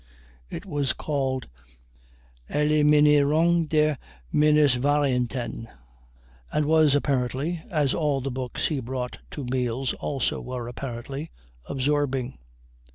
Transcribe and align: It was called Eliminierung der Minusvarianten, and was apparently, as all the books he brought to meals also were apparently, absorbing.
It 0.49 0.65
was 0.65 0.93
called 0.93 1.47
Eliminierung 2.49 3.69
der 3.69 3.99
Minusvarianten, 4.33 5.67
and 6.51 6.65
was 6.65 6.95
apparently, 6.95 7.61
as 7.69 7.93
all 7.93 8.19
the 8.19 8.31
books 8.31 8.69
he 8.69 8.79
brought 8.79 9.19
to 9.29 9.45
meals 9.51 9.93
also 9.93 10.41
were 10.41 10.67
apparently, 10.67 11.29
absorbing. 11.69 12.39